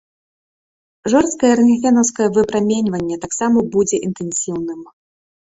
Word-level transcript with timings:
Жорсткае 1.13 1.51
рэнтгенаўскае 1.59 2.29
выпраменьванне 2.39 3.19
таксама 3.27 3.57
будзе 3.77 3.97
інтэнсіўным. 4.11 4.81